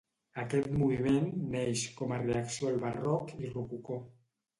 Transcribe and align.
Aquest 0.43 0.69
moviment 0.77 1.27
neix 1.55 1.83
com 1.99 2.13
a 2.15 2.19
reacció 2.23 2.71
al 2.71 2.81
Barroc 2.87 3.35
i 3.45 3.53
Rococó. 3.53 3.99